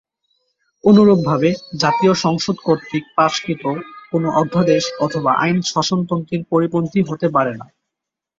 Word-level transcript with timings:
অনুরূপভাবে 0.83 1.49
জাতীয় 1.81 2.13
সংসদ 2.23 2.55
কর্তৃক 2.65 3.05
পাশকৃত 3.17 3.63
কোনো 4.11 4.27
অধ্যাদেশ 4.41 4.83
অথবা 5.05 5.31
আইন 5.43 5.57
শাসনতন্ত্রের 5.71 6.41
পরিপন্থী 6.51 6.99
হতে 7.09 7.27
পারে 7.35 7.53
না। 7.59 7.65